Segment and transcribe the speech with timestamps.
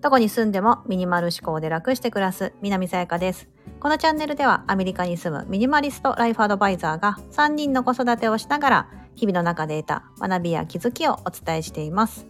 [0.00, 3.46] どこに住んでもミニマル思考で楽して暮らす南さやかです。
[3.78, 12.26] このチャンネルではアメリカに住むミニマリストライフアドバイザーが3人の子育てをしながら日々の中で得た学びや気づきをお伝えしています。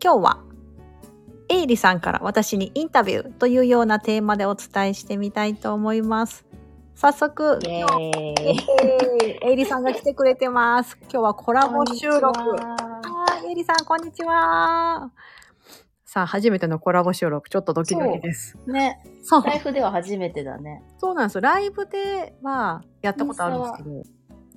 [0.00, 0.38] 今日は
[1.48, 6.43] エイリさんから私にインタビューというようなテーマでお伝えしてみたいと思います。
[6.96, 9.56] 早速、イエ今日ーイ。
[9.56, 10.96] リさんが来てくれてます。
[11.02, 12.32] 今日はコラボ収録。
[12.32, 15.10] こんにちははい、エリさん、こんにちは。
[16.04, 18.56] さあ、初めてのコラボ収録、ちょっとドキドキです。
[18.68, 20.84] ね、そう、ライフでは初めてだね。
[20.98, 21.40] そうなんですよ。
[21.40, 24.02] ライブではやったことあるんですけど、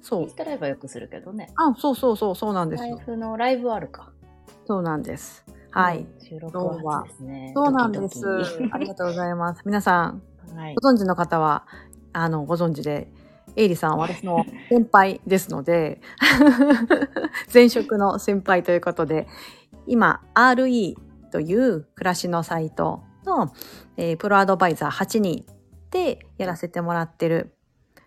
[0.03, 0.35] そうインス。
[0.35, 1.49] タライブはよくするけどね。
[1.55, 2.97] あ、そうそうそう、そうなんですライよ。
[2.99, 4.11] フのライブはあるか。
[4.67, 5.43] そうなんです。
[5.71, 6.01] はい。
[6.01, 6.21] うん。
[6.21, 7.51] 収録は初ですね。
[7.55, 8.23] そうなんです
[8.71, 9.63] ありがとうございます。
[9.65, 10.21] 皆さん、
[10.55, 10.75] はい。
[10.75, 11.65] ご存知の方は、
[12.17, 13.07] あの、ご存知で、
[13.55, 16.01] エイリさんは私の先輩ですので、
[17.53, 19.27] 前職の先輩ということで、
[19.85, 20.95] 今、RE
[21.31, 23.53] という暮らしのサイトの、
[23.97, 25.45] えープロアドバイザー8人
[25.91, 27.53] でやらせてもらってる、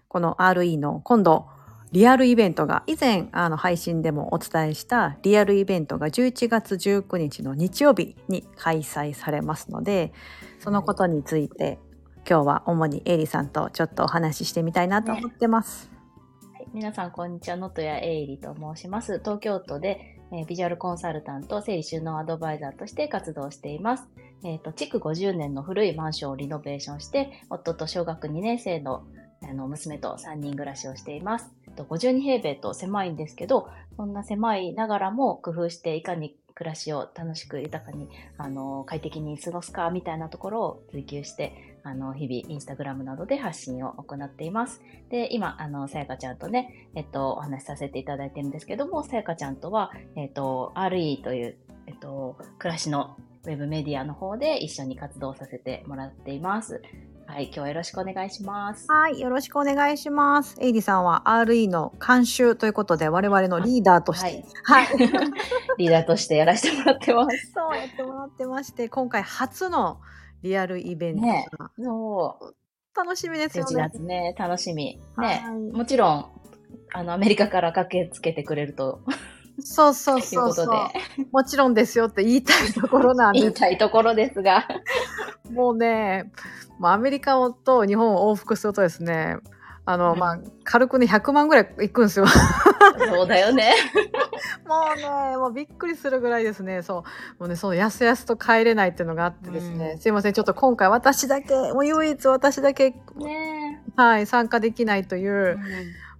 [0.08, 1.46] この RE の今度、
[1.92, 10.12] リアルイベントが、以前あの配信でもお伝えしたリアルイベントが11月19日の日曜日に開催されますので、
[10.58, 11.78] そのことについて
[12.30, 15.90] 今日は主にエイリさんとちょっとお話ししてみたいなと思ってます。
[16.54, 17.56] はい皆さん、こんにちは。
[17.56, 19.18] 能登谷エイリと申します。
[19.18, 24.06] 東京都で、えービジュアルコンサルタント、整理収納アドバイザーとして活動しています。
[24.44, 29.02] えっ、と、築50年の古いマンションをリノベーションして、夫と小学2年生の
[29.42, 31.50] あの娘と3人暮らしをしています。
[31.66, 44.82] えっと52平米と狭いんですけど、そんな狭いながらも工夫していかに暮らしを楽しく豊かに、あの、快適に過ごすかみたいなところを追求して、あの、日々インスタグラムなどで発信を行っています。
[45.08, 56.82] で、今、あの、さやかちゃんとね、えっと、お話しさせていただいてるんですけども、さやかちゃんとは、えっと、RE という、えっと、暮らしのウェブメディアの方で一緒に活動させてもらっています。
[57.26, 58.90] はい、今日はよろしくお願いします。
[58.90, 60.56] はい、よろしくお願いします。
[60.60, 64.88] エイリさんは RE の監修ということで我々のリーダーとして、はい、
[65.78, 67.52] リーダーとしてやらせてもらってます。
[67.54, 70.00] そうやってもらってまして、今回初の
[70.42, 72.54] リアルイベントねがそう。
[72.96, 73.90] 楽しみですよ11ね。
[73.92, 74.96] 月ね、楽しみ。
[74.96, 75.42] ね、はい
[75.72, 76.26] もちろん、
[76.92, 79.00] あの、アメリカから駆けつけてくれると
[79.62, 80.72] そうそういうそうそうこと
[81.22, 83.54] で。、もちろんですよって言いたいところなん言い。
[83.54, 84.66] たいところですが。
[85.50, 86.32] もうね、
[86.78, 89.36] まあ、アメリカと日本を往復するとですね、
[89.92, 92.26] あの、うんまあ、軽くね、100万ぐらい行くんですよ。
[92.26, 93.74] そうだよね。
[94.66, 96.82] もうね、もうびっくりするぐらいですね。
[96.82, 97.04] そ
[97.38, 97.40] う。
[97.40, 99.92] もうね、そのやすやすと帰れないっていうのがあってですね。
[99.92, 100.32] うんすいません。
[100.32, 105.58] ちょっと今回私だけ、もう唯一私だけ、ねはい、参加できないという、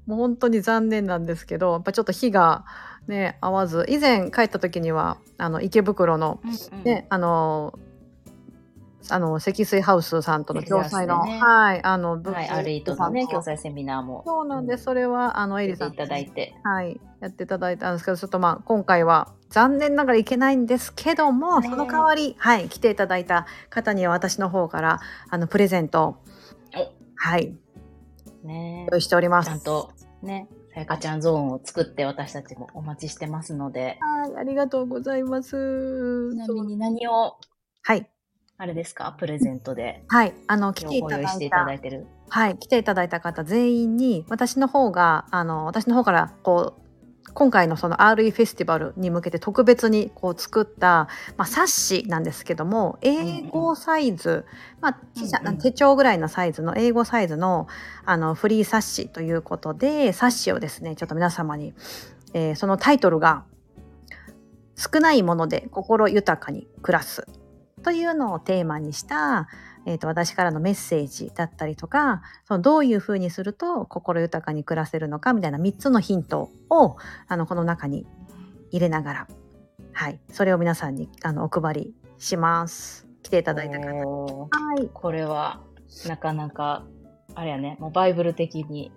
[0.07, 2.65] もう本当に残念なんですけど、やっぱちょっと日が
[3.07, 7.79] ね、合わず、以前帰った時には、あの、池袋の、うんうんね、あの、
[9.09, 14.23] あの、積水ハウスさんとの共催の、ねはい、あの、ブはい、ックアルのね、共催セミナーも。
[14.27, 14.85] そうなんです。
[14.85, 16.55] それは、あの、エリさんいただいて。
[16.63, 26.17] はい、やっていただいたんですけど、ちょっとまあ、今回は残念ながらいけないんですけども、ねその代わり、はい、来ていただいた方には私の方から、あの、プレゼント
[27.23, 27.55] はい、
[28.45, 29.47] ね用意しております。
[29.47, 33.99] ちゃんとね、さやかちゃんゾーンを作って私たちもお待ちしてますので。
[34.01, 35.51] はい、ありがとうございます。
[36.33, 37.37] ちなみに何を、
[37.83, 38.09] はい、
[38.63, 40.05] あれですか、プレゼントで。
[40.09, 42.07] はい、あの、来ていごただい用意していただた、いてる。
[42.29, 46.83] はい、来ていただいた方全員に、私の方が、あの、私の方から、こう、
[47.33, 54.45] 今回のその RE フェスティバルに向けて特別にこう作った、まあ、冊子なんですけども英語サイズ、
[54.81, 55.59] まあうんうん。
[55.59, 57.69] 手帳ぐらいのサイズの英語サイズの
[58.05, 61.73] あのフリー冊子ということで冊子をですねちょっと皆様に、
[62.35, 63.45] えーそのタイトルが
[64.75, 67.29] 「少ないもので心豊かに暮らす」
[67.83, 69.49] というのをテーマにした、
[69.87, 76.97] えー、と私からのメッセージだったりとかそのどういうふうにすると心豊かに暮らせるのかみたいな3つのヒントを
[77.29, 78.07] あのこの中に
[78.71, 79.29] 入れながら、
[79.93, 83.11] はい、それを皆さんにあのお配りします。
[83.23, 84.49] 来ていただいた方。
[84.49, 84.49] は
[84.81, 85.61] い、これは、
[86.07, 86.85] なかなか、
[87.35, 88.93] あれやね、もうバイブル的に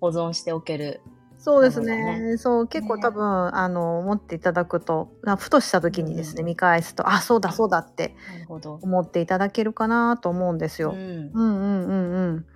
[0.00, 1.00] 保存しておける。
[1.44, 2.36] そうですなるほね。
[2.38, 8.14] そう結構ね多分、あの思っていただくとあふとした時にですね、うん見返すとあそうだそうだって。
[8.48, 10.92] 思っていただけるかなと思うんですよ。
[10.92, 12.46] うんうんうんうん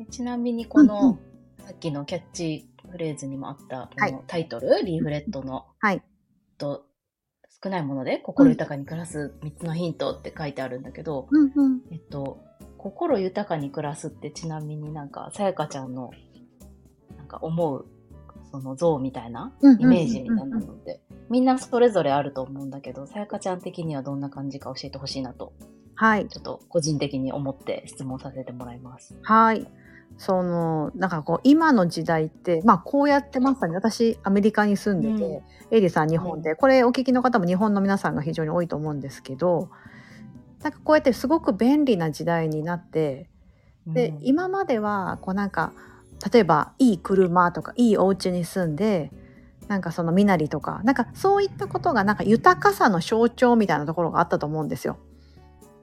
[0.00, 0.06] うん。
[0.10, 1.18] ちなみにこうんうのん、
[1.64, 6.02] さっきのキャッチフレーズにもあった、こはいのタイトル、リーフレットの、はい
[6.58, 6.84] と、
[7.62, 11.80] 少ないもので心豊かに暮らす3つのヒントって書いてあるんだけど、うんうん。
[11.90, 12.38] えっと、
[12.78, 16.10] 心豊かに暮らすってちなみになんか、さやかちゃんの、
[17.16, 17.86] なんか思う、
[18.50, 25.52] その像みたいなうんうんうんうんイメージみたいなのって、みんなそれぞれあると思うんだけど、さやかちゃん的にはどんな感じか教えてほしいなと、
[26.00, 26.28] はい。
[26.28, 29.18] ちょっと個人的に思って質問させてもらいます。
[29.22, 29.66] はい。
[30.16, 39.68] その、なんかこう、今の時代って、まあこうやってまさに私、アメリカに住んでて、エイリさん日本で、これお聞きの方も日本の皆さんが非常に多いと思うんですけど、
[40.62, 43.28] なんかこうやってすごく便利な時代になって、
[43.86, 45.72] で、うん今まではこうなんか
[46.32, 49.12] 例えばいい車とかいいお家に住んで
[49.68, 54.98] なんかその身なりとかなんかそういったことがなんか豊かさの象徴みたいなところがあったと思うんですよ。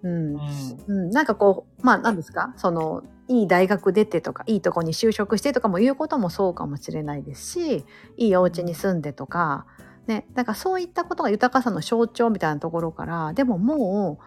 [0.04, 0.36] うん。
[0.36, 0.39] うん。
[0.88, 2.54] うん、なんかこうまあ何ですか？
[2.57, 7.86] そのいい大学出てとかいいとこに就職してとかも言うこともそうかもしれないですし
[8.18, 9.66] いいお家に住んでとか、
[10.06, 14.24] ね、なんかそういったことが豊かさの象徴みたいなところからでももう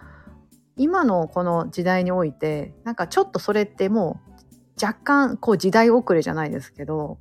[0.77, 4.30] 今のこの時代においてなんかちょっとそれってもう
[4.81, 7.19] 若干こう時代遅れじゃないですけど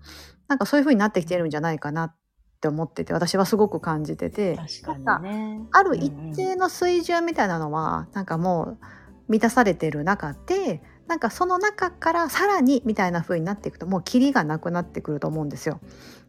[0.47, 2.15] なんかそういう風になってきてるんじゃないかなっ
[2.61, 5.61] て思ってて私はすごく感じてて確かにね。
[5.71, 8.85] ある一定の水準みたいなのはなんかもう
[9.29, 15.79] 満たされてる中でなんかその中からさらにみたいな風になっていくともうキリがなくなってくると思うんですよ。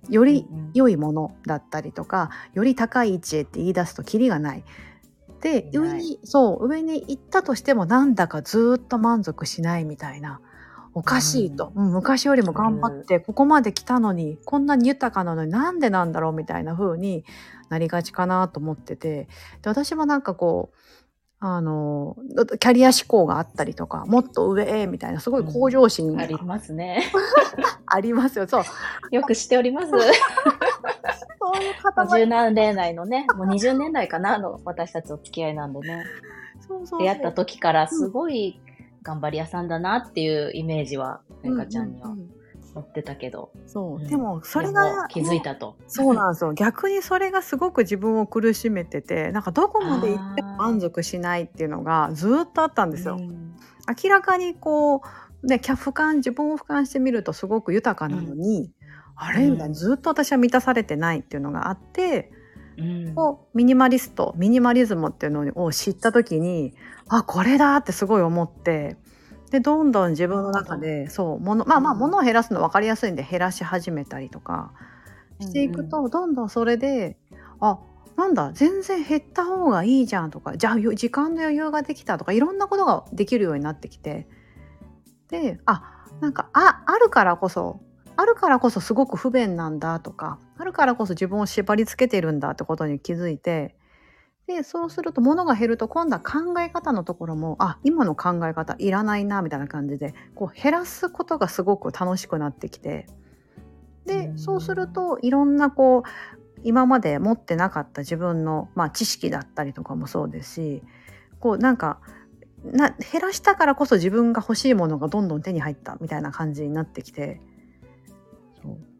[0.08, 4.64] より良いものだったりとかより高い位置へって言い出すとキリがない。
[5.40, 10.40] で上にそう上に行ったとしてもなんだかずーっと満足しないみたいな
[10.94, 11.92] おかしいと、うん。
[11.92, 17.24] 昔よりも頑張ってここまで来たのにこんなに豊かなのになんでなんだろうみたいな風に
[17.68, 19.28] なりがちかなと思ってて。
[19.62, 20.76] で私もなんかこう
[21.42, 22.16] あの
[22.58, 27.10] キャリア志向があったりとかもっと上へみたいなすごい向上心がありますね。
[27.86, 28.46] ありますよ。
[28.46, 28.64] そう。
[29.10, 29.88] よく知っております。
[29.90, 32.20] そういう塊。
[32.20, 36.04] 十何年来のね、もう20年来かな、あの私たちお付き合いなんでね、
[36.60, 38.60] そうそう出会った時からすごい
[39.02, 42.30] 頑張り屋さんだなっていうイメージは、さやかちゃんにはうううん。
[42.74, 44.06] 持ってたけど、そう、うん。
[44.06, 45.76] でもそれが気づいたと。
[45.88, 46.52] そうなんですよ。
[46.52, 53.16] 逆にそれがすごく自分を苦しめててなんかどこまで行っても満足しないっていうのがずっとあったんですよ。
[53.16, 53.56] うん。
[54.02, 55.02] 明らかにこ
[55.42, 58.70] うねキャ俯瞰自分を俯瞰してみるとすごく豊かなのに、
[59.16, 62.30] あれみたいなずっと私は満たされてないっていうのがあって、
[62.76, 63.14] うん。
[63.14, 66.74] こうミニマリストミニマリズムっていうのを知った時に
[67.08, 68.96] あこれだってすごい思って
[69.50, 71.98] でどんどん自分の中でそうものまあまあうん。
[72.00, 74.72] 物を減らすの分かりやすいんで減らし始めたりとか
[75.40, 77.16] していくと、どんどんそれで
[77.60, 77.78] あ
[78.16, 84.28] なんだ全然減った方がいいじゃんとかじゃあよ時間の余裕ができたとかいろんなことができるようになってきて
[85.28, 87.80] であなんかああるからこそ
[88.20, 93.74] あるからこそすごく不便なんだとかあるからこそ自分を縛り付けてるんだってことに気づいて
[94.46, 103.06] でそうすると物が減ると今度は考え方のところもあ今の考え方いらないなみたいな感じでこう減らすことがすごく楽しくなってきて
[104.04, 104.38] でうん。
[104.38, 110.82] そうするといろんなこう今まで持ってなかった自分の、まあ、知識だったりとかもそうですし
[111.38, 112.00] こうなんか
[112.64, 117.40] な減らしたからこそ自分が欲しいものがどんどん手に入ったみたいな感じになってきて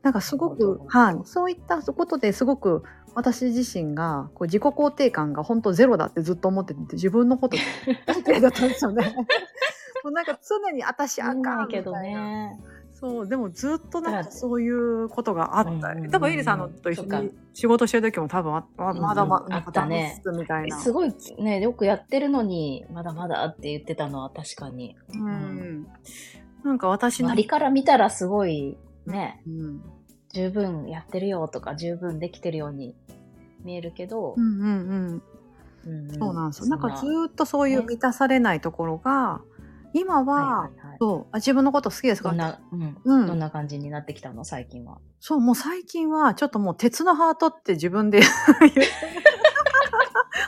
[0.03, 2.83] なんかすごくはい、そういったことですごく
[3.15, 7.57] 私自身がこう自己肯定感が本当ゼロだってずっと思ってて自分のこと
[8.07, 9.15] 大嫌いだったんですよね。
[10.03, 11.93] もうなんか常に私あ見かなんいけど。
[12.01, 12.59] ね。
[12.93, 20.79] そうでもずっとなんだかそういうことがあった、うんうんうん多分エリさんのと一緒に仕事してる時も多分ああまだまうんうんなんかあったねみたいな。
[20.79, 24.97] すごいね、よくやってるのに、まだまだって言ってたのは確かに。
[25.15, 25.87] うん、
[26.63, 28.77] なんか私の周りから見たらすごい
[29.11, 29.83] ね、うん。
[30.33, 32.95] 十分やってるよとか、十分できてるように
[33.65, 34.35] 見えるけど。
[34.37, 35.23] う、んうん
[35.87, 36.11] うん。
[36.19, 36.69] そうなんですよ。
[36.69, 36.77] な。
[36.77, 39.41] んかずっとそういう満たされないところが、
[39.93, 40.97] 今は、はいはいはい。
[41.01, 41.27] そう。
[41.33, 42.29] あ自分のこと好きですか？
[42.29, 43.27] どんな、うん、うん。
[43.27, 44.45] どんな感じになってきたの？
[44.45, 44.99] 最近は。
[45.19, 48.29] そうもう最近はちょっともう鉄のハートって自分で言
[48.69, 48.89] って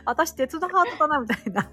[0.05, 1.69] 私鉄のハートだなみたいな。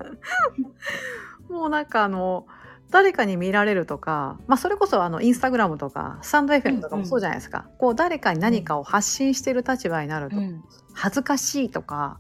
[1.50, 2.48] もうなんかあの
[2.91, 10.63] 誰かに見られるとか、まあ、それこそあのインスタグラムとかスタンド FM とかもそうじゃないですか、こう誰かに何かを発信してる立場になるとん。
[10.93, 12.19] 恥ずかしいとか、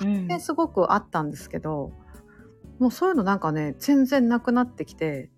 [0.00, 0.26] うん。
[0.28, 1.92] ね、すごくあったんですけど
[2.78, 5.30] もうそういうのなんかね全然なくなってきて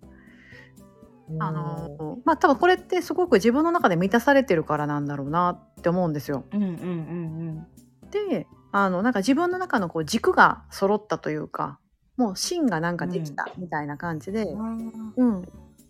[1.39, 6.45] あのまあ多分これってすごく自分の中で満たされてるからなんだろうなって思うんですよ。
[6.51, 7.67] うんうんうん。
[8.09, 11.79] であのなんか自分の中のこう軸が揃ったというか
[12.17, 15.13] もう芯がなんかできたみたいな感じで、うん。
[15.15, 15.41] うん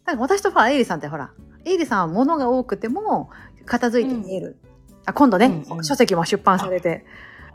[0.05, 1.31] だ私とほらエイリさんってほら
[1.65, 3.29] エイリさんは物が多くても
[3.65, 4.57] 片付いて見える、
[5.05, 5.83] あ今度ね、うんうん。
[5.83, 7.05] 書籍も出版されて。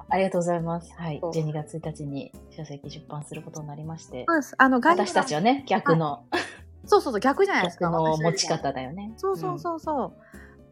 [0.08, 0.92] ありがとうございます。
[0.94, 1.18] はい。
[1.22, 1.32] そう。
[1.32, 4.26] 12月1日に書籍出版することになりまして。
[4.58, 6.24] あの私たちはね、逆の、
[6.84, 7.86] そうそうそう逆じゃないですか。
[7.86, 9.14] 逆の私持ち方だよね。
[9.16, 10.12] そうそうそうそう、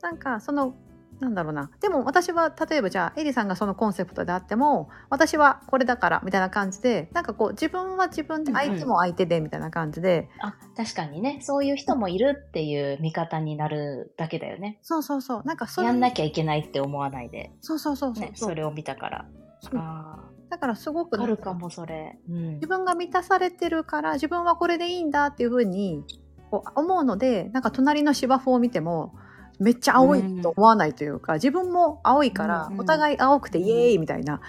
[0.02, 0.75] なんかその
[1.20, 1.70] なんだろうな。
[1.80, 8.62] でも私は例えばじゃあエリさんがそのコンセプトであっても私はこれだからみたいな感じでなんかこう自分は自分でうんうん。
[8.62, 14.78] 相手も相手でみたいな感じで、あ、確かにね、そういう人もいるっていう見方になるだけだよね。
[14.82, 15.42] そうそうそう。
[15.44, 19.26] なんかそれやんなきゃいけないって思わないで、そうそうそうそうね、それを見たから。
[19.60, 19.78] そう。
[19.78, 22.18] あだからすごあ、くわかるかも、それ。
[22.28, 22.54] うん。
[22.54, 22.66] 自。
[22.66, 26.04] 分が満たされてるから自分はこれでいいんだっていうふうに
[26.50, 29.14] こう思うのでなんか隣の芝生を見ても
[29.61, 34.40] めっちゃ青いと思わないというか、自分も青いからお互い青くてイエーイみたいな、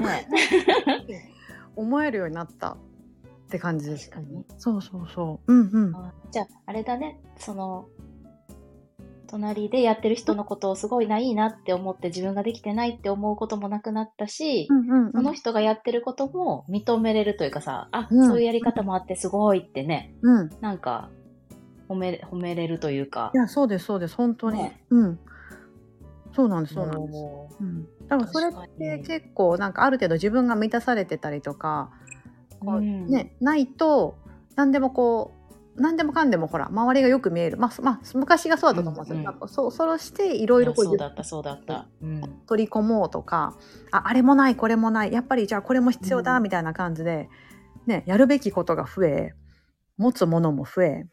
[0.00, 0.28] ね、
[1.74, 2.76] 思えるようになったっ
[3.50, 4.08] て感じです。
[4.08, 4.44] 確かに。
[4.58, 5.52] そうそうそう。
[5.52, 5.96] うんうん。
[5.96, 7.88] あじゃあ、あれだね、その、
[9.26, 18.28] 隣でやってる人のことをすごいないいなって思って自分ができてないって思うこともなくなったし、その人がやってることも認めれるというかさ、あ、うん。
[18.28, 20.50] そういうやり方もあってすごいってね、うん。
[20.60, 21.10] なんか、
[21.88, 23.30] 褒め、褒めれるというか。
[23.34, 23.36] い。
[23.38, 24.16] やそうですそうです。
[24.16, 24.84] 本当に、ね。
[24.90, 25.18] うん。
[26.34, 29.04] そうなんですそうなんです、もうん、だからそれってに。
[29.04, 31.90] 結構なんかある程度自分が満たされてたりとか、
[32.60, 33.06] こううん。
[33.06, 34.18] ねないと
[34.54, 35.32] 何でもこ
[35.76, 41.86] う何でもかんでもほら周りがよく見える、まあ、まあ昔がそうだったと思うんですよ、うんうんそうそうしていろういろそうだった、そうだった。
[42.02, 42.20] うん。
[42.46, 43.56] 取り込もうとか
[43.90, 45.12] ああれもないこれもない。
[45.12, 46.42] やっぱりじゃあこれも必要だうん。
[46.42, 47.30] みたいな感じで、
[47.86, 49.34] ね、やるべきことが増え
[49.96, 51.06] 持つものも増え、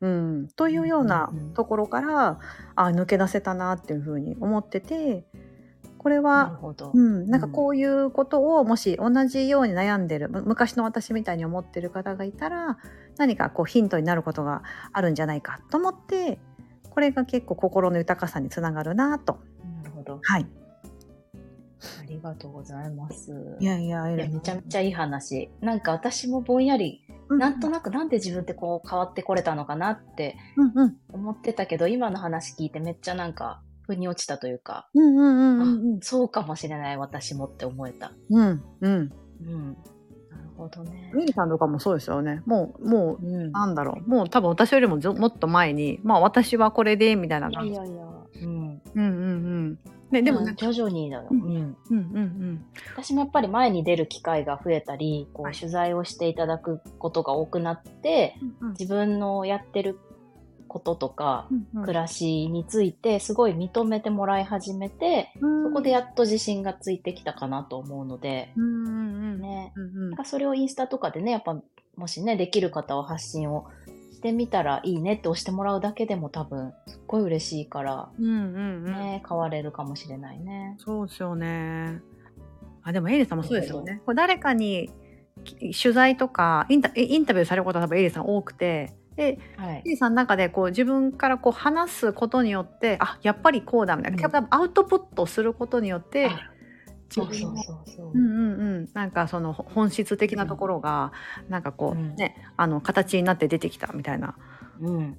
[0.00, 2.38] うん、というようなうんうんところから
[2.76, 5.24] あ抜け出せたなっていうふうに思ってて
[5.98, 6.58] これは。
[6.94, 12.78] うん、なんかこういうことをもし同じように悩んでるむ昔の私みたいに思ってる方がいたら
[13.16, 14.62] 何かこうヒントになることが
[14.92, 16.38] あるんじゃないかと思って
[16.90, 19.40] これが結構心の豊かさにつながるなと。
[19.82, 20.20] なるほど。
[20.22, 20.46] はい、
[22.00, 23.56] ありがとうございます。
[23.60, 25.50] いやいやいやめちゃめちゃいい話。
[25.60, 30.36] なんか私もぼんやり、なんとなくなんで自分ってこう変わってこれたのかなって
[31.12, 38.12] 思ってたけど、今の話聞いてめっちゃなんか、腑に落ちたというか、うんうんうんうんあそうかもしれない私もって思えた。
[38.30, 39.72] うんうんうん。
[40.30, 41.10] なるほどね。
[41.14, 43.52] ミリさんとかもそうですよねもうもううん。
[43.52, 48.04] なんだろうもう多分私よりもずもっと前にまあ私はこれでみたいない感じやいやいや。
[48.42, 48.46] うん。
[48.46, 49.04] うんうんう
[49.70, 49.78] ん
[50.10, 50.70] ねでもなんか。
[50.72, 51.28] 徐々にだよ。
[51.30, 51.42] ううん。
[51.42, 51.76] ん。
[51.90, 52.64] うんうん。
[52.94, 55.52] 私もやっぱり前に出る機会が増えたり、こはい。
[55.52, 59.98] う取材をしていただくことが多くなって、うん自分のやってる
[60.68, 61.82] こととか、うん。
[61.82, 65.64] 暮らしについてすごい認めてもらい始めて、うん。
[65.68, 69.40] そこでやっと自信がついてきたかなと思うので、うんうんうん。
[69.40, 69.72] ね。
[69.76, 70.10] うんうん。
[70.10, 71.60] なんかそれをインスタとかでね、やっぱ
[71.96, 73.66] もしね、できる方は発信を
[74.18, 78.92] してみたらいいねって押してもらうだけでも多分すっごい嬉しいから、うんうんうん。
[78.92, 80.74] ね、変われるかもしれないね。
[80.78, 82.00] そうですよね。
[82.82, 84.02] あでもエイリさんもそうですよね。
[84.04, 84.90] これ誰かに
[85.44, 89.82] き取材とかインタインタビューされることは多分エイリさん多くてではい。
[89.84, 94.22] T さんの中でこう自分からこう話すことによってあやっぱりこうだみたいな、うん。
[94.22, 96.50] 多分アウトプットすることによってあ
[97.10, 98.12] そうそうそうそう。
[98.14, 101.12] うんうんうん、なんかそのほ本質的なところが、
[101.48, 104.36] なんかこう、うんねあの形になって出てきたみたいな
[104.80, 105.18] うん。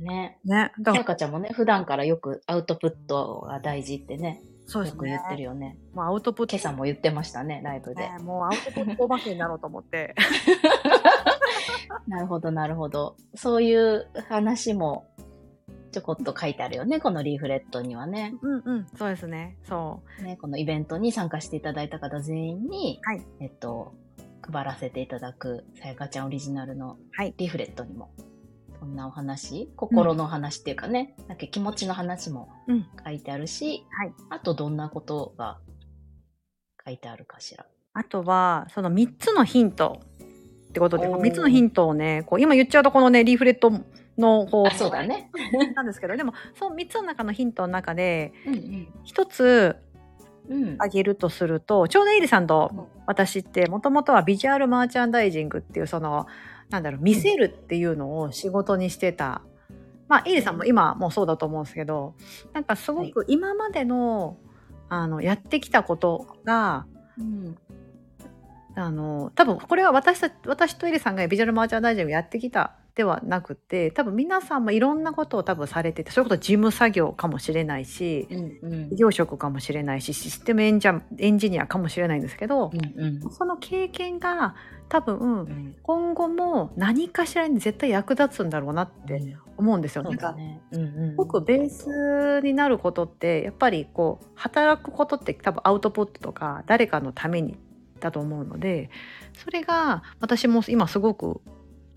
[0.00, 0.38] ね。
[0.44, 5.78] ねだかちゃんもね、普段からよくアウトプットが大事ってね、そうですねよく言ってるよね。
[5.94, 8.02] もうアウトプット今朝も言ってましたね、ライブで。
[8.08, 10.14] ねもうアウトプットお化けになろうと思って
[12.06, 13.16] なるほど、なるほど。
[13.34, 15.06] そういう話も
[15.90, 18.34] ちょこっと書いてあるよね、このリーフレットにはね。
[18.42, 18.86] うんうん。
[18.96, 19.56] そうですね。
[19.64, 23.22] そね、このイベントに参加していただいた方全員に、はい。
[23.40, 23.94] えっと、
[24.42, 27.34] 配らせていただくさやかちゃんオリジナルのはい。
[27.36, 28.10] リーフレットにも、
[28.78, 32.86] そんなお話、心の話っていうかね、なんか気持ちの話もううん。
[33.04, 34.12] 書いてあるし、はい。
[34.30, 35.58] あとどんなことが
[36.84, 37.66] 書いてあるかしら。
[37.94, 40.00] あとはその3つのヒント
[40.68, 41.20] ってことでおー。
[41.20, 43.72] 3つのヒントをねこう今言っちゃうとこのねリーフレット
[44.18, 45.30] のこあ、そうだね。
[45.74, 49.76] なんですけどでもその3つの中のヒントの中でうん1つ
[50.48, 50.62] うん。
[50.64, 50.76] うん。
[50.78, 56.26] あげるとするとちょうどエイリさんと私ってもともとはビジュアルマーチャンダイジングっていうその
[56.70, 59.42] なんだろう見せるっていうのを仕事にしてた、
[60.06, 62.14] まあエイリさんも今もそうだと思うんですけど
[62.52, 64.36] なんかすごく今までの,、
[64.88, 66.86] あのやってきたことが
[67.18, 67.56] うん。
[68.74, 78.58] あの多分これは私た私とエリさんがビジュアルマーチャンダイジングやってきたではなくて多分皆さんもいろんなことを多分されててそれこそ事務作業かもしれないしうん。
[78.60, 78.96] うん事。
[78.96, 84.56] 業職かもしれないしシステムエンジャエンジニアかもしれないんですけど、うんうんその経験が
[84.88, 85.76] 多分うん。
[85.80, 90.02] 今後も何かしらに絶対役立つんだろうなって思うんですよ。
[90.02, 90.60] そなんかうだね。
[90.72, 91.10] うんうん。
[91.10, 97.56] すごくベースになることってやっぱりこう働くことって多分アウトプットとか誰かのために
[98.00, 98.90] だと思うので
[99.34, 101.40] それが私も今すごく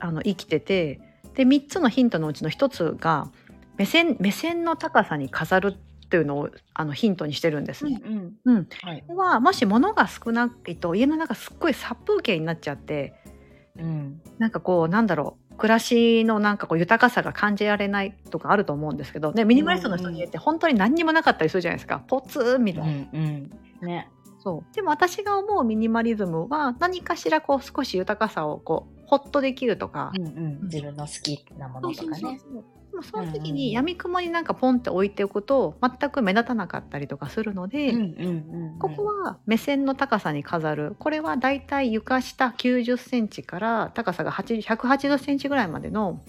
[0.02, 1.00] あの生きてて
[1.36, 3.32] で3つのヒントのうちの1つが
[3.78, 8.02] 目線目線の高さに飾るっていうのをあのヒントにしてるんですね。
[8.04, 8.34] うん。
[8.44, 9.14] うん、はいこ。
[9.14, 13.14] れはもし物が少ないと家の中すっごい殺風景になっちゃって
[13.78, 14.22] うん。
[14.38, 22.94] なんかこうなんだろう暮らしのなんかこう豊かさが感じられないとかあると思うんですけどねミニマリストの人の家って本当に何にもなかったりするじゃないですかポツンみたういな。
[22.94, 23.10] ん。
[23.14, 23.88] うん。
[23.88, 24.10] ね。
[24.44, 30.60] そうでも私が思うミニマリズムは何かしらこう少し豊かさをこうホッとできるとか、うんうん。
[30.64, 32.40] 自分の好きなものとかね。
[32.92, 37.94] でもその時うんうんに闇雲になんかポンって置いておくと全く目立たなかったりとかするので。
[38.80, 46.24] ここは目線の高さに飾るこれはだいたい床下90センチから高さが80 180センチぐらいまでの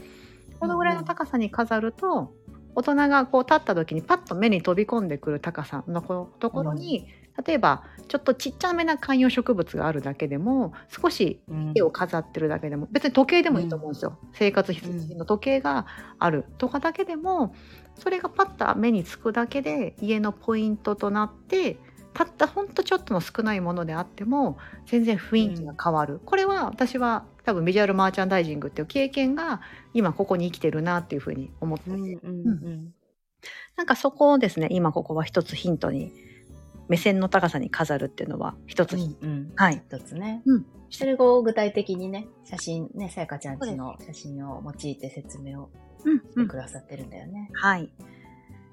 [0.61, 2.35] このぐらいの高さに飾ると
[2.75, 6.01] 大人がこう立った時にパッと目に飛び込んでくる高さの
[6.39, 7.07] ところに、
[7.47, 11.73] 例えばちょっとちっちゃめな観葉植物があるだけでも少しうん。
[11.75, 15.87] 絵を飾ってるだけでも別に時計でもいいと思うんですよ、生活必需品の時計が
[16.19, 17.55] あるとかだけでも
[17.99, 21.79] それがパッと目につくだけで家のポイントとなって
[22.13, 29.61] たったほんとちょっとの少ないものであっても全然雰囲気が変わる、これは私は多分ビジュアルマーチャンダイジングっていう経験が
[29.95, 32.95] 今ここに生きてるなっていうふうに思ってて、うんうんうん。
[33.77, 36.13] なんかそこをですね今ここは一つヒントに
[36.89, 39.53] 目線の高さに飾るっていうのは一つ、うんうん。
[39.57, 39.83] はい。
[39.89, 40.43] 一つね。
[40.45, 40.67] うん。
[40.91, 45.71] それを具体的にね、写真ね、さやかちゃんちの写真を用いて説明を
[46.05, 46.19] うんうん。
[46.19, 47.49] してくださってるんだよね。
[47.55, 47.93] はい。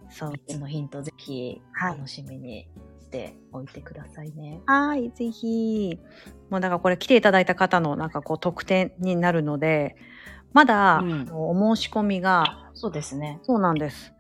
[0.10, 1.98] そう3つのヒントぜひはい。
[1.98, 2.68] 楽しみに
[3.10, 4.62] しておいてくださいね。
[4.68, 6.00] はい、ぜひ。
[6.52, 9.96] もうだからこれ来ていただいた方のなんかこう特典になるので、
[10.54, 13.40] まだ、うんお申し込みが、そうですね。
[13.44, 14.14] そうなんです。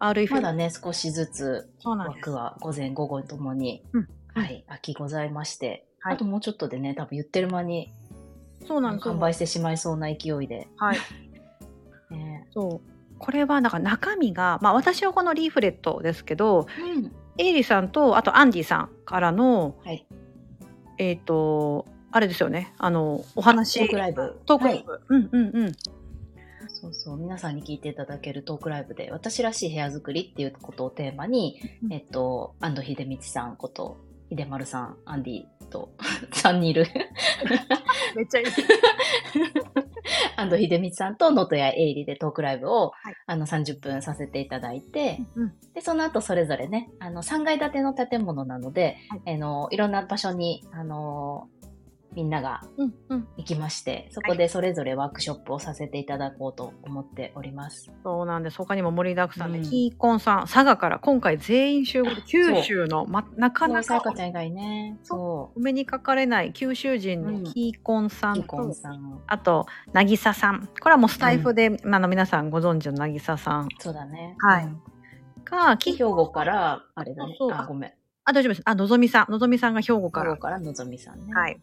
[0.00, 2.32] RF、まだね、少しずつ枠。
[2.32, 7.92] は午前午後ともに、うんはい、空きございまして、はいあともうちょっとでね、多分言ってる間に
[8.66, 9.04] そうなんです。
[9.04, 10.66] 完売してしまいそうな勢いで。
[10.76, 10.98] はい。
[12.10, 13.18] ね、そう。
[13.18, 17.12] これはなんか中身が、まあ私はこのリーフレットですけど、うん。
[17.38, 20.06] エイリさんとあとアンディさんからの、はい。
[20.98, 23.80] えっ、と、あれですよね、あの、お話。
[23.80, 24.40] トークライブ。
[24.46, 25.00] トークライブ。
[25.08, 25.72] うんうんうん。
[26.68, 33.96] そうそう、皆さんに聞いていただけるトークライブで、私らしい部屋作りっていうことをテーマに、うんえっと、安藤秀道さんこと、
[34.30, 35.90] 秀丸さん、アンディと
[36.32, 36.86] 3人いる。
[38.14, 38.46] めっちゃいい。
[40.36, 43.14] 安藤秀道さんと能登谷エイリでトークライブを、はい。
[43.26, 49.34] あの30分させていただいて、うんで、その後それぞれね、あの3階建ての建物なので、はい。
[49.34, 51.48] あのいろんな場所に、あの
[52.14, 53.28] みんながうんうん。
[53.36, 57.90] 行きまして、そこでそれぞれワークショップをさせていただこうと思っております。
[58.04, 58.58] そうなんです。
[58.58, 69.20] 他にも盛りだくさんで、うんキーコンさん、佐賀から今回全員集合で九州の、ま、なかなかかちゃん以外ね、そお目にかかれない九州人うんのキーコンさう、んキコンと、さん。
[69.26, 70.68] あと、渚さん。
[70.80, 74.36] これはもうスタイフで、あの皆さんご存知の渚さんそうだね。
[74.38, 74.82] はいうん
[75.44, 77.92] が、キ兵庫から、あれだねあ、ごめん。
[78.24, 78.62] あ、大丈夫です。
[78.64, 79.32] あ、のぞみさん。
[79.32, 80.30] のぞみさんが兵庫から。
[80.30, 81.32] 兵庫からのぞみさんね。
[81.34, 81.60] はい。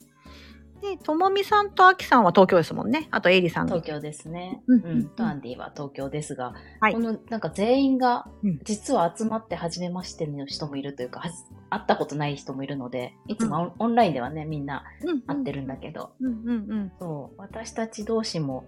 [0.81, 3.07] で、ともみさんとあきさんは東京ですもんね。
[3.11, 4.61] あと、えいりさんが東京ですね。
[4.67, 5.05] ううんん。
[5.09, 11.23] と、アンディは東京ですが、はいこの、なんか全員がうん、実は集まって初めましての人もいるというか、
[11.69, 16.91] 会ったことない人もいるので、いつもオンラインではね、みんなうん会ってるんだけど、うんうんうん。
[16.99, 18.65] そう、私たち同士も、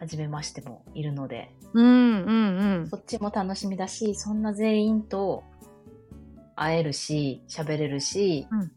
[0.00, 2.88] 初めましてもいるので、うんうんうん。
[2.88, 5.44] そっちも楽しみだし、そんな全員と
[6.56, 8.72] 会えるし、喋れるし、うん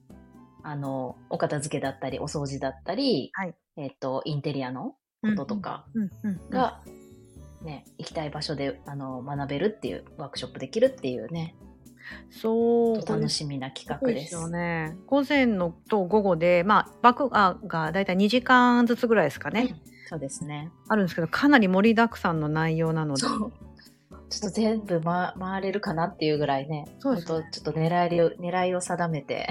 [0.64, 5.86] あの、お片付けだったり、お掃除だったり、はいえっ、と、インテリアのこととか。
[6.50, 6.82] が、
[7.62, 11.56] ね、行きたい場所で、あの、学べるっていう、ワークショップできるっていうね、
[12.30, 13.06] そう。
[13.06, 14.26] 楽しみな企画で。
[14.26, 14.98] すすよね。
[15.08, 20.70] 午前のと午後で、まあ、爆ががだいたい2時間ずつぐらいですかね、うんそうですね。
[20.90, 23.22] あるんですけど、かなり盛りだくさんの内容なので。
[23.22, 23.52] ちょっ
[24.42, 29.48] と全部、ま、回れるかなっていうぐらいね、そうですねちょっと狙いを、狙いを定めて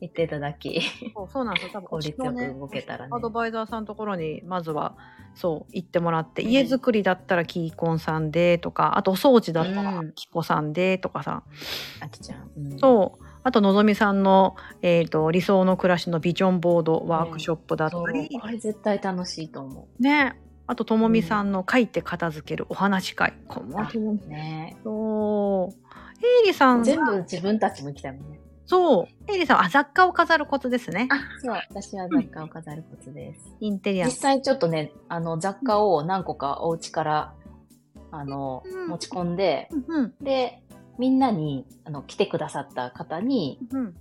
[0.00, 0.80] 行っていただき、
[1.14, 1.70] そうそうなんですよ。
[1.72, 3.10] 多分効率よく動けたらね。
[3.12, 4.94] アドバイザーさんのところにまずは
[5.34, 6.50] そう行ってもらって、うん。
[6.50, 10.12] 家づくりだったらキーコンさんでとかあとお掃除だったらうん。
[10.12, 11.42] キコさんでとかさ、
[12.00, 12.50] あきちゃん。
[12.56, 12.78] うん。
[12.78, 13.24] そう。
[13.42, 20.36] あとのぞみさんの、えー、と理想の暮らしのビジョンボードワークショップだったそうり、これ絶対楽しいと思ね。
[20.66, 24.28] あとともみさんの書いて片付けるお話会、このあう。
[24.28, 24.76] ね。
[24.82, 25.86] そう。
[26.26, 28.40] エイリさんは全部自分たちも行きたいもんね。
[28.66, 29.32] そう。
[29.32, 31.08] エイリさんはあ雑貨を飾るコツですね。
[31.10, 31.54] あ、そう。
[31.54, 33.40] 私は雑貨を飾るコツです。
[33.60, 34.06] インテリア。
[34.06, 37.34] 実際ちょっとね、あの、雑貨を何個かお家から、
[38.10, 38.88] あの、うん。
[38.88, 40.14] 持ち込んで、うんうん。
[40.24, 40.62] で、
[40.98, 43.94] みんなに、あの、来てくださった方に、うん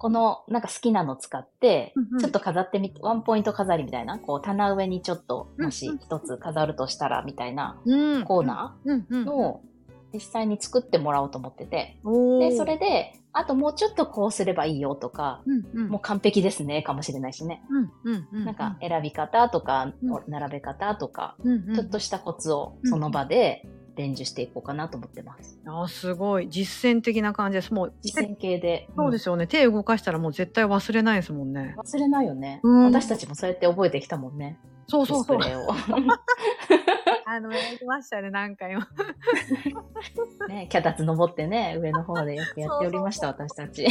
[0.00, 8.24] この、なんか好きなの使ってうんうん、ちょっと飾ってみて、ワンポイント飾りみたいな、こう、棚上にちょっと、うんもし一つ飾るとしたら、みたいなうん。
[8.24, 9.60] コーナうんうんーの、
[10.12, 11.98] 実際に作ってもらおうと思ってて。
[12.40, 15.88] で、それで、あともうちょっとこうすればいいよとか、うんうん。
[15.90, 17.62] もう完璧ですね、かもしれないしね。
[17.70, 20.22] うんうんうんなんか選び方とか、うん。
[20.28, 21.74] 並べ方とか、うんうん。
[21.74, 23.66] ちょっとしたコツをその場で
[23.96, 25.60] 伝授していこうかなと思ってます。
[25.66, 26.48] あーすごい。
[26.48, 27.74] 実践的な感じです。
[27.74, 28.88] もう実践系で。
[28.96, 29.46] そうですよね。
[29.46, 31.74] 手動かしたらもう絶対忘れないですもんね。
[31.76, 32.84] うん忘れないよね、うん。
[32.84, 34.58] 私たちもそうやって覚えてきたもんね。
[34.86, 35.38] そうそうそう。
[37.30, 38.82] あのやりましたね何回も。
[40.48, 43.84] ね、脚立登ってね、上の方で よくやっておりました、私たち。
[43.84, 43.88] い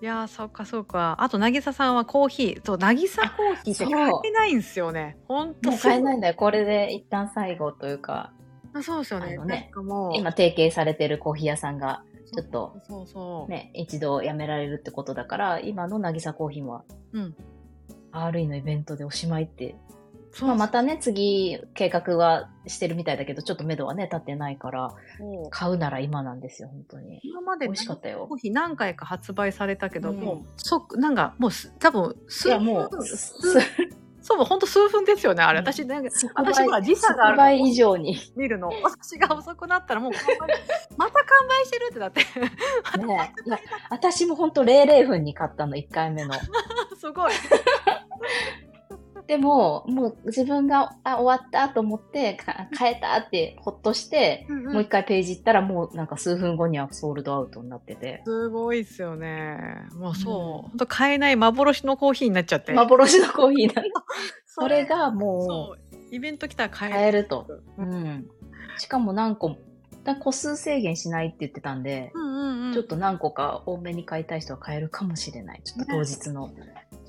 [0.00, 1.16] やーそっかそっか。
[1.18, 2.64] あと渚さんはコーヒー。
[2.64, 5.18] そう渚コーヒーって買えないんですよね。
[5.26, 5.70] ほんと。
[5.70, 6.34] もう買えないんだよ。
[6.34, 8.32] これで一旦最後というか、
[8.72, 9.36] あそうですよね。
[9.38, 9.72] ね
[10.14, 17.34] 今提携されてるコーヒー屋さんが、ちょっとそうそうね、一度辞められるってことだから、今の渚コーヒーは、うん、
[18.12, 19.74] RE のイベントでおしまいって。
[20.40, 24.94] まあ、またね、次計画はしてるみたいだけど、ちょっと目処はね、立ってないから、
[25.50, 27.20] 買うなら今なんですよ、本当に。
[27.22, 28.26] 今まで美味しかったよ。
[28.28, 30.20] コーヒー何回か発売されたけど、うん。
[30.20, 32.90] もう即なんかもうす多分数いや、もう、
[34.22, 38.16] そうほんと数分ですよねあれ、うん私なんか即私ほら時差がある即倍以上に。
[38.36, 38.70] 見るの。
[38.82, 40.12] 私が遅くなったらもう
[40.96, 42.20] また完売してるってなって。
[43.04, 43.58] ね いや、
[43.90, 46.34] 私も本当00分に買ったの、1回目の。
[46.98, 47.32] すごい
[49.26, 58.22] でも、もう自分があ終わったと思って、か買えたってほっとして、うんうんもう一回ページ行ったらもうなんか数分後にはソールドアウトになってて。
[58.24, 59.58] すごいっすよね
[59.98, 64.04] もうそう、うんほんと買えない幻のコーヒーになっちゃって幻のコーヒーなんだ。
[64.46, 67.46] それががもそうイベント来たら買う、える買えると。
[67.78, 68.26] ううんん。
[68.78, 69.56] しかも何個も、
[70.04, 75.60] だ個数制限しないって言ってたんで、うんうんうんちょっと何個か多めに買いたい人は買えるかもしれない。
[75.62, 76.50] ちょっと当日の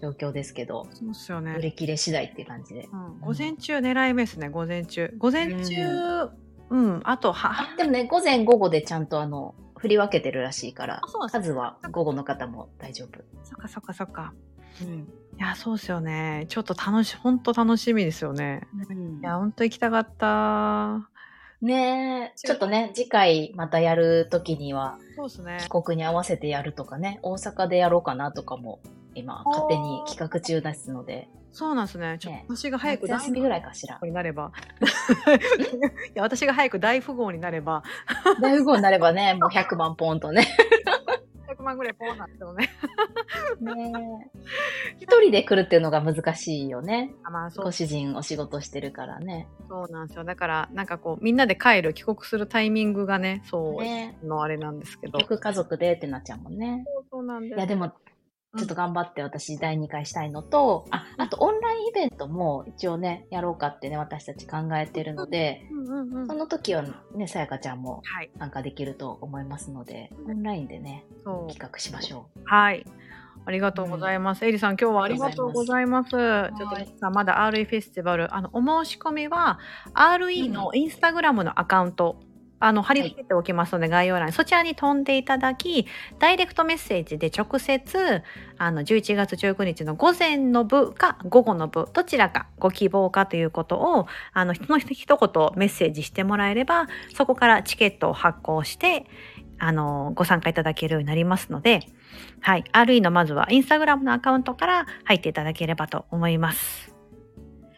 [0.03, 1.55] 状況ですけど、そうっすよね。
[1.57, 2.89] 売れ切れ次第っていう感じで。
[2.91, 5.13] うん、午前中狙い目ですね午前中。
[5.17, 6.29] 午前中
[6.69, 13.19] うん、あとはあでもね、午前午後でちゃんとあの、振り分けてるらしいから数は午後の方も大丈夫。
[13.43, 14.33] そっかそっかそっか。
[14.81, 15.07] うん。
[15.37, 16.45] いやそうっすよね。
[16.49, 18.67] ちょっと楽し本当楽しみですよね。
[19.21, 21.09] いや本当行きたかった。
[21.63, 25.57] ねえ、ちょっとね、次回またやるときには、そうですね。
[25.61, 28.81] 帰国に合わせてやるとかね、大阪でやろうかなとかも、
[29.15, 32.17] 今、勝手に企画中ですので、そうなんですね。
[32.19, 32.45] ちょっね。
[32.47, 33.99] と私が早く夏休みぐらいかしら。
[34.01, 34.51] になれば。
[36.09, 37.83] いや私が早く大富豪になれば。
[38.41, 40.47] 大富豪になればね、もう100万ポンとね。
[41.47, 42.69] 100万ぐらいポーンなってもね。
[43.61, 43.91] ね
[44.97, 44.97] え。
[44.99, 47.13] 一人で来るっていうのが難しいよね。
[47.23, 47.65] あまあそう。
[47.65, 49.47] ご主人お仕事してるからね。
[49.69, 50.23] そうなんですよ。
[50.23, 55.19] だからなんかこうみんなで帰る帰国するタイミングがねそう、ねのあれなんですけど。
[55.19, 56.83] よく家族でってなっちゃうもんね。
[57.11, 57.55] そうなんです。
[57.55, 57.93] いや、でも、
[58.55, 66.83] ちょっと頑張って私第2回したいのと、あ、あとオンラインイベントも一応ね、やろうかってね、私たち考えてるので、うんうんうんその時は
[67.15, 68.29] ね、さやかちゃんもはい。
[68.37, 72.85] 参加できると思いますので、オンラインでね、企画しましょはい。
[73.45, 74.45] ありがとうございます。
[74.45, 76.11] エリさん、今日はありがとうございます。
[76.11, 79.59] ちょっとさんまだ RE フェスティバル、あの、お申し込みは、
[79.93, 82.19] RE のインスタグラムのアカウント、
[82.63, 85.85] あの、貼り付けておきますので、概要欄に、そちらに飛んでいただき、
[86.19, 88.23] ダイレクトメッセージで直接、
[88.57, 99.05] あの、11月19日の午前の部か午後の部、どちらかご希望かということを、あの、ひと一言メッセージしてもらえれば、そこからチケットを発行して、
[99.59, 101.81] あの、ご参加いただけるようになりますので、
[102.39, 102.63] はい。
[102.71, 106.92] RE のまずはインスタグラムのアカウントから入っていただければと思います。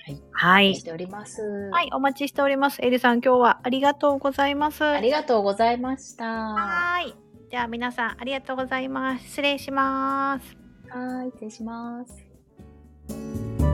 [0.06, 0.22] はい。
[0.32, 0.76] はい。
[0.76, 1.42] しております。
[1.72, 1.90] はい。
[1.94, 2.80] お待ちしております。
[2.84, 4.84] エリさん、今日はありがとうございます。
[4.84, 6.26] ありがとうございました。
[6.26, 7.16] ははい。
[7.50, 9.26] じゃあ皆さん、ありがとうございます。
[9.26, 10.56] 失礼します。
[11.26, 13.65] い、失礼します。